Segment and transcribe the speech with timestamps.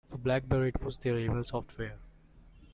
[0.07, 1.99] For Blackberry it was their email software.